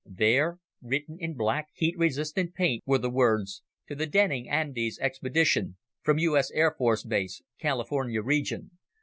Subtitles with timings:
[0.09, 5.77] There, written in black, heat resistant paint, were the words: _To the Denning Andes Expedition,
[6.01, 6.49] from U.S.
[6.55, 8.79] Air Force Base, California Region.